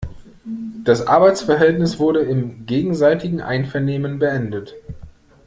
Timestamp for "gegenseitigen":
2.65-3.39